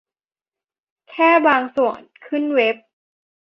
[1.09, 2.75] แค่บางส่วนขึ้นเว็บ